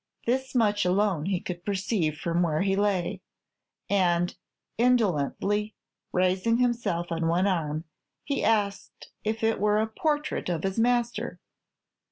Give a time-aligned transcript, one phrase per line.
[0.25, 3.21] This much alone he could perceive from where he lay,
[3.87, 4.35] and
[4.75, 5.75] indolently
[6.11, 7.83] raising himself on one arm,
[8.23, 11.39] he asked if it were "a portrait of his master"?